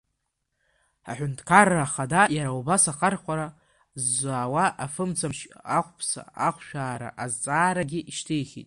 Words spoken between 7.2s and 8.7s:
азҵаарагьы шьҭихит.